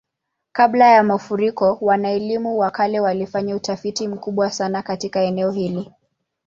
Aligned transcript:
Kabla 0.51 0.87
ya 0.87 1.03
mafuriko, 1.03 1.77
wana-elimu 1.81 2.57
wa 2.57 2.71
kale 2.71 2.99
walifanya 2.99 3.55
utafiti 3.55 4.07
mkubwa 4.07 4.51
sana 4.51 4.81
katika 4.81 5.21
eneo 5.23 5.51
hili. 5.51 5.91